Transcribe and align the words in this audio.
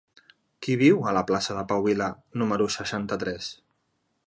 Qui 0.65 0.77
viu 0.81 1.03
a 1.09 1.13
la 1.17 1.23
plaça 1.31 1.57
de 1.59 1.65
Pau 1.73 1.85
Vila 1.89 2.09
número 2.43 2.69
seixanta-tres? 2.79 3.55